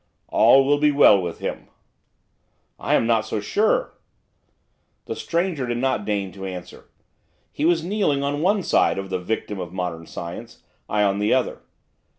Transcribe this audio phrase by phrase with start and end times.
[0.29, 1.67] 'All will be well with him.'
[2.79, 3.93] 'I am not so sure.'
[5.05, 6.89] The stranger did not deign to answer.
[7.51, 11.35] He was kneeling on one side of the victim of modern science, I on the
[11.35, 11.61] other.